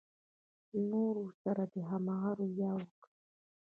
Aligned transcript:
له 0.73 0.79
نورو 0.91 1.23
سره 1.43 1.63
دې 1.71 1.81
هماغه 1.89 2.31
رويه 2.39 2.71
وکړي. 2.77 3.13